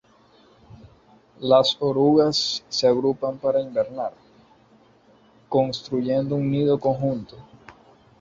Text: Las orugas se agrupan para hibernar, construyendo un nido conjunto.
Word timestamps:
Las 1.41 1.77
orugas 1.79 2.65
se 2.67 2.87
agrupan 2.87 3.37
para 3.37 3.61
hibernar, 3.61 4.13
construyendo 5.47 6.33
un 6.37 6.49
nido 6.49 6.79
conjunto. 6.79 7.37